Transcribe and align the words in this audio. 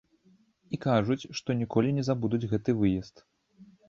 І 0.77 0.77
кажуць, 0.85 1.29
што 1.39 1.55
ніколі 1.59 1.89
не 1.97 2.03
забудуць 2.07 2.49
гэты 2.55 2.75
выезд. 2.81 3.23